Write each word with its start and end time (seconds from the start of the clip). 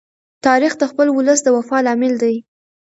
تاریخ 0.45 0.73
د 0.77 0.83
خپل 0.91 1.07
ولس 1.17 1.39
د 1.43 1.47
وفا 1.57 1.77
لامل 1.85 2.13
دی. 2.23 2.35